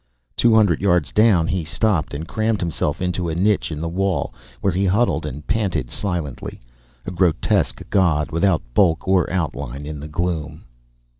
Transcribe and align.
Two 0.35 0.55
hundred 0.55 0.81
yards 0.81 1.11
down 1.11 1.45
he 1.45 1.63
stopped 1.63 2.15
and 2.15 2.27
crammed 2.27 2.59
himself 2.59 3.03
into 3.03 3.29
a 3.29 3.35
niche 3.35 3.71
in 3.71 3.79
the 3.79 3.87
wall 3.87 4.33
where 4.59 4.73
he 4.73 4.83
huddled 4.85 5.27
and 5.27 5.45
panted 5.45 5.91
silently, 5.91 6.59
a 7.05 7.11
grotesque 7.11 7.87
god 7.91 8.31
without 8.31 8.63
bulk 8.73 9.07
or 9.07 9.31
outline 9.31 9.85
in 9.85 9.99
the 9.99 10.07
gloom. 10.07 10.65